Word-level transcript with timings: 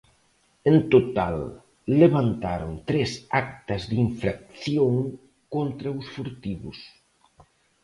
En 0.69 0.77
total 0.93 1.37
levantaron 2.01 2.73
tres 2.89 3.11
actas 3.43 3.81
de 3.89 3.95
infracción 4.07 4.93
contra 5.53 5.87
os 5.99 6.05
furtivos. 6.15 6.77